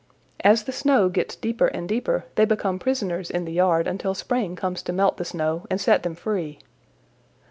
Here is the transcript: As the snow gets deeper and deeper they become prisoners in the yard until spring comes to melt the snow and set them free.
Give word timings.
As 0.43 0.63
the 0.63 0.71
snow 0.71 1.09
gets 1.09 1.35
deeper 1.35 1.67
and 1.67 1.87
deeper 1.87 2.25
they 2.33 2.43
become 2.45 2.79
prisoners 2.79 3.29
in 3.29 3.45
the 3.45 3.53
yard 3.53 3.85
until 3.85 4.15
spring 4.15 4.55
comes 4.55 4.81
to 4.81 4.91
melt 4.93 5.17
the 5.17 5.25
snow 5.25 5.67
and 5.69 5.79
set 5.79 6.01
them 6.01 6.15
free. 6.15 6.57